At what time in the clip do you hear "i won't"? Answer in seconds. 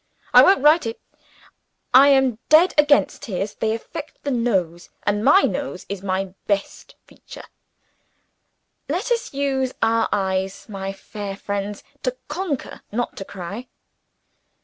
0.33-0.63